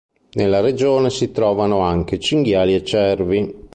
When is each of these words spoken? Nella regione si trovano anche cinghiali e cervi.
Nella 0.31 0.61
regione 0.61 1.11
si 1.11 1.29
trovano 1.29 1.81
anche 1.81 2.17
cinghiali 2.17 2.73
e 2.73 2.83
cervi. 2.83 3.55